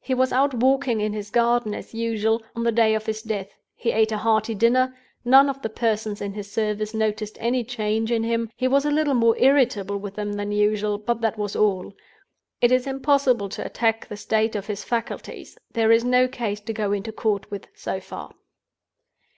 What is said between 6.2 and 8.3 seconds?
in his service noticed any change in